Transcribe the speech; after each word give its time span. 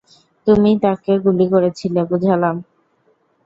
তুমিই 0.47 0.75
তাকে 0.83 1.11
গুলি 1.25 1.45
করেছিলে, 1.53 2.01
বুঝলাম। 2.09 2.55